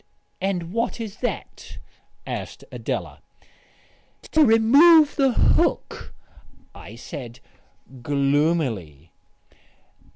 "And 0.41 0.73
what 0.73 0.99
is 0.99 1.17
that?" 1.17 1.77
asked 2.25 2.63
Adela. 2.71 3.21
"To 4.31 4.43
remove 4.43 5.15
the 5.15 5.33
hook," 5.33 6.11
I 6.73 6.95
said 6.95 7.39
gloomily. 8.01 9.11